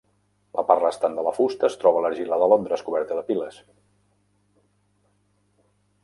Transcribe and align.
La 0.59 0.61
part 0.69 0.81
restant 0.83 1.17
de 1.17 1.25
la 1.25 1.33
fusta 1.39 1.67
es 1.67 1.75
troba 1.83 1.99
a 1.99 2.01
l'Argila 2.05 2.39
de 2.43 2.47
Londres 2.53 2.83
coberta 2.87 3.17
de 3.19 3.25
piles. 3.27 3.59